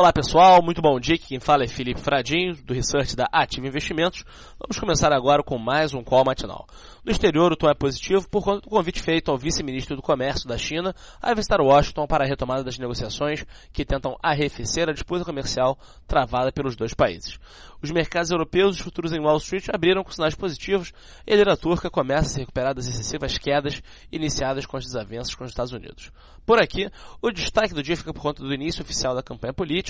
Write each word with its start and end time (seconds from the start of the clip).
Olá 0.00 0.14
pessoal, 0.14 0.62
muito 0.62 0.80
bom 0.80 0.98
dia. 0.98 1.18
Quem 1.18 1.38
fala 1.38 1.62
é 1.62 1.68
Felipe 1.68 2.00
Fradinho, 2.00 2.56
do 2.64 2.72
Research 2.72 3.14
da 3.14 3.28
Ativa 3.30 3.66
Investimentos. 3.66 4.24
Vamos 4.58 4.80
começar 4.80 5.12
agora 5.12 5.42
com 5.42 5.58
mais 5.58 5.92
um 5.92 6.02
call 6.02 6.24
matinal. 6.24 6.66
No 7.04 7.12
exterior, 7.12 7.52
o 7.52 7.56
tom 7.56 7.68
é 7.68 7.74
positivo 7.74 8.26
por 8.26 8.42
conta 8.42 8.62
do 8.62 8.70
convite 8.70 9.02
feito 9.02 9.30
ao 9.30 9.36
vice-ministro 9.36 9.96
do 9.96 10.00
Comércio 10.00 10.48
da 10.48 10.56
China 10.56 10.94
a 11.20 11.34
visitar 11.34 11.60
Washington 11.60 12.06
para 12.06 12.24
a 12.24 12.26
retomada 12.26 12.64
das 12.64 12.78
negociações 12.78 13.44
que 13.74 13.84
tentam 13.84 14.16
arrefecer 14.22 14.88
a 14.88 14.92
disputa 14.94 15.22
comercial 15.22 15.78
travada 16.08 16.50
pelos 16.50 16.76
dois 16.76 16.94
países. 16.94 17.38
Os 17.82 17.90
mercados 17.90 18.30
europeus, 18.30 18.76
os 18.76 18.82
futuros 18.82 19.12
em 19.12 19.20
Wall 19.20 19.36
Street, 19.36 19.68
abriram 19.70 20.04
com 20.04 20.10
sinais 20.10 20.34
positivos 20.34 20.92
e 21.26 21.32
a 21.32 21.36
lira 21.36 21.56
turca 21.56 21.90
começa 21.90 22.26
a 22.26 22.32
se 22.32 22.40
recuperar 22.40 22.74
das 22.74 22.86
excessivas 22.86 23.38
quedas 23.38 23.82
iniciadas 24.12 24.64
com 24.64 24.76
as 24.76 24.84
desavenças 24.84 25.34
com 25.34 25.44
os 25.44 25.50
Estados 25.50 25.72
Unidos. 25.72 26.10
Por 26.44 26.60
aqui, 26.60 26.90
o 27.22 27.30
destaque 27.30 27.72
do 27.72 27.82
dia 27.82 27.96
fica 27.96 28.12
por 28.12 28.20
conta 28.20 28.42
do 28.42 28.52
início 28.52 28.82
oficial 28.82 29.14
da 29.14 29.22
campanha 29.22 29.54
política. 29.54 29.89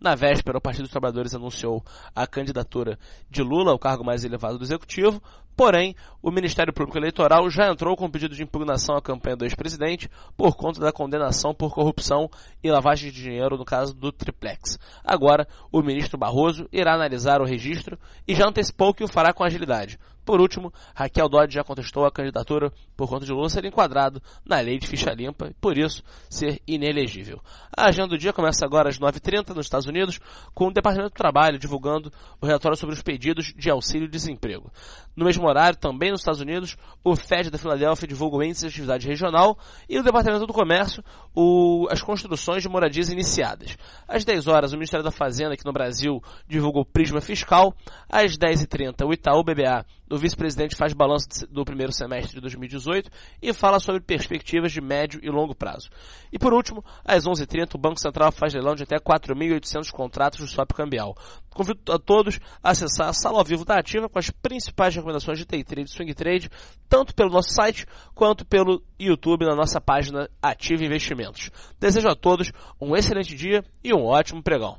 Na 0.00 0.14
véspera, 0.14 0.58
o 0.58 0.60
Partido 0.60 0.82
dos 0.82 0.90
Trabalhadores 0.90 1.34
anunciou 1.34 1.84
a 2.14 2.26
candidatura 2.26 2.98
de 3.30 3.42
Lula 3.42 3.72
ao 3.72 3.78
cargo 3.78 4.04
mais 4.04 4.24
elevado 4.24 4.58
do 4.58 4.64
executivo, 4.64 5.22
Porém, 5.60 5.94
o 6.22 6.30
Ministério 6.30 6.72
Público 6.72 6.96
Eleitoral 6.96 7.50
já 7.50 7.68
entrou 7.70 7.94
com 7.94 8.10
pedido 8.10 8.34
de 8.34 8.42
impugnação 8.42 8.96
à 8.96 9.02
campanha 9.02 9.36
do 9.36 9.44
ex-presidente 9.44 10.08
por 10.34 10.56
conta 10.56 10.80
da 10.80 10.90
condenação 10.90 11.52
por 11.52 11.74
corrupção 11.74 12.30
e 12.64 12.70
lavagem 12.70 13.12
de 13.12 13.22
dinheiro 13.22 13.58
no 13.58 13.64
caso 13.66 13.92
do 13.92 14.10
Triplex. 14.10 14.78
Agora, 15.04 15.46
o 15.70 15.82
ministro 15.82 16.16
Barroso 16.16 16.66
irá 16.72 16.94
analisar 16.94 17.42
o 17.42 17.44
registro 17.44 17.98
e 18.26 18.34
já 18.34 18.48
antecipou 18.48 18.94
que 18.94 19.04
o 19.04 19.08
fará 19.08 19.34
com 19.34 19.44
agilidade. 19.44 19.98
Por 20.24 20.40
último, 20.40 20.72
Raquel 20.94 21.28
Dodge 21.28 21.54
já 21.54 21.64
contestou 21.64 22.04
a 22.04 22.12
candidatura 22.12 22.72
por 22.96 23.08
conta 23.08 23.26
de 23.26 23.32
Lula 23.32 23.48
ser 23.48 23.64
enquadrado 23.64 24.22
na 24.44 24.60
lei 24.60 24.78
de 24.78 24.86
ficha 24.86 25.10
limpa 25.12 25.48
e, 25.48 25.54
por 25.54 25.76
isso, 25.76 26.04
ser 26.28 26.60
inelegível. 26.68 27.40
A 27.76 27.88
agenda 27.88 28.10
do 28.10 28.18
dia 28.18 28.32
começa 28.32 28.64
agora 28.64 28.88
às 28.88 28.98
9h30 28.98 29.54
nos 29.54 29.66
Estados 29.66 29.88
Unidos, 29.88 30.20
com 30.54 30.68
o 30.68 30.72
Departamento 30.72 31.14
do 31.14 31.16
Trabalho 31.16 31.58
divulgando 31.58 32.12
o 32.40 32.46
relatório 32.46 32.76
sobre 32.76 32.94
os 32.94 33.02
pedidos 33.02 33.52
de 33.56 33.70
auxílio-desemprego. 33.70 34.70
No 35.16 35.24
mesmo 35.24 35.48
horário, 35.50 35.76
também 35.78 36.10
nos 36.10 36.20
Estados 36.20 36.40
Unidos, 36.40 36.76
o 37.04 37.14
FED 37.14 37.50
da 37.50 37.58
Filadélfia 37.58 38.08
divulga 38.08 38.38
o 38.38 38.42
índice 38.42 38.62
de 38.62 38.68
atividade 38.68 39.06
regional 39.06 39.58
e 39.88 39.98
o 39.98 40.02
Departamento 40.02 40.46
do 40.46 40.52
Comércio 40.52 41.04
o, 41.34 41.86
as 41.90 42.02
construções 42.02 42.62
de 42.62 42.68
moradias 42.68 43.08
iniciadas. 43.08 43.76
Às 44.08 44.24
10 44.24 44.46
horas, 44.46 44.72
o 44.72 44.76
Ministério 44.76 45.04
da 45.04 45.10
Fazenda 45.10 45.54
aqui 45.54 45.64
no 45.64 45.72
Brasil 45.72 46.22
divulga 46.48 46.80
o 46.80 46.84
Prisma 46.84 47.20
Fiscal. 47.20 47.74
Às 48.08 48.36
10h30, 48.36 49.06
o 49.06 49.12
Itaú 49.12 49.42
BBA 49.44 49.84
o 50.10 50.18
vice-presidente 50.18 50.74
faz 50.74 50.92
balanço 50.92 51.46
do 51.48 51.64
primeiro 51.64 51.92
semestre 51.92 52.34
de 52.34 52.40
2018 52.40 53.08
e 53.40 53.52
fala 53.52 53.78
sobre 53.78 54.00
perspectivas 54.00 54.72
de 54.72 54.80
médio 54.80 55.20
e 55.22 55.30
longo 55.30 55.54
prazo. 55.54 55.88
E 56.32 56.38
por 56.38 56.52
último, 56.52 56.84
às 57.04 57.24
11h30, 57.24 57.76
o 57.76 57.78
Banco 57.78 58.00
Central 58.00 58.32
faz 58.32 58.52
leilão 58.52 58.74
de 58.74 58.82
até 58.82 58.96
4.800 58.96 59.90
contratos 59.92 60.40
do 60.40 60.48
swap 60.48 60.72
cambial. 60.72 61.14
Convido 61.50 61.92
a 61.92 61.98
todos 61.98 62.40
a 62.62 62.70
acessar 62.70 63.08
a 63.08 63.12
sala 63.12 63.38
ao 63.38 63.44
vivo 63.44 63.64
da 63.64 63.78
Ativa 63.78 64.08
com 64.08 64.18
as 64.18 64.30
principais 64.30 64.94
recomendações 64.94 65.29
de 65.34 65.44
day 65.44 65.62
trade 65.64 65.90
swing 65.90 66.14
trade, 66.14 66.50
tanto 66.88 67.14
pelo 67.14 67.30
nosso 67.30 67.50
site 67.50 67.86
quanto 68.14 68.44
pelo 68.44 68.82
YouTube 68.98 69.46
na 69.46 69.54
nossa 69.54 69.80
página 69.80 70.28
Ativa 70.42 70.84
Investimentos. 70.84 71.50
Desejo 71.78 72.08
a 72.08 72.14
todos 72.16 72.52
um 72.80 72.96
excelente 72.96 73.34
dia 73.34 73.64
e 73.82 73.94
um 73.94 74.04
ótimo 74.04 74.42
pregão. 74.42 74.78